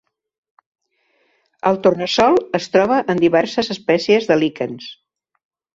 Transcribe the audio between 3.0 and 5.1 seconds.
en diverses espècies de líquens.